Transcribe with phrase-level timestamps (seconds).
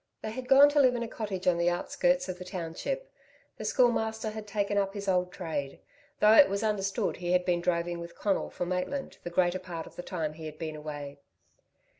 [0.23, 3.11] They had gone to live in a cottage on the outskirts of the township.
[3.57, 5.79] The Schoolmaster had taken up his old trade,
[6.19, 9.85] though it was understood he had been droving with Conal for Maitland the greater part
[9.85, 11.19] of the time he had been away.